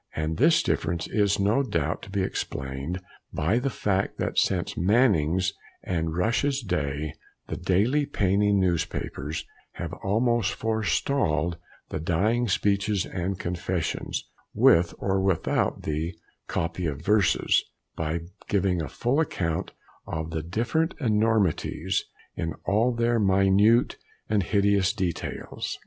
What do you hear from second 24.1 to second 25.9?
and hideous details.